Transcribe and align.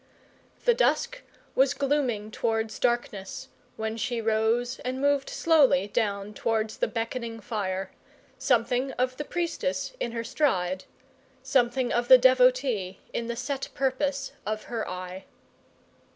The 0.65 0.73
dusk 0.73 1.21
was 1.53 1.75
glooming 1.75 2.31
towards 2.31 2.79
darkness 2.79 3.49
when 3.77 3.97
she 3.97 4.19
rose 4.19 4.79
and 4.79 4.99
moved 4.99 5.29
slowly 5.29 5.89
down 5.89 6.33
towards 6.33 6.77
the 6.79 6.87
beckoning 6.87 7.39
fire; 7.39 7.91
something 8.39 8.93
of 8.93 9.15
the 9.17 9.23
priestess 9.23 9.93
in 9.99 10.13
her 10.13 10.23
stride, 10.23 10.85
something 11.43 11.93
of 11.93 12.07
the 12.07 12.17
devotee 12.17 12.97
in 13.13 13.27
the 13.27 13.35
set 13.35 13.69
purpose 13.75 14.31
of 14.43 14.63
her 14.63 14.89
eye. 14.89 15.25